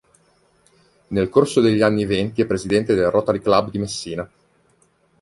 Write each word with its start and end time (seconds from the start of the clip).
Nel 1.09 1.29
corso 1.29 1.61
degli 1.61 1.83
anni 1.83 2.05
venti 2.05 2.41
è 2.41 2.47
presidente 2.47 2.95
del 2.95 3.11
Rotary 3.11 3.37
Club 3.37 3.69
di 3.69 3.77
Messina. 3.77 4.27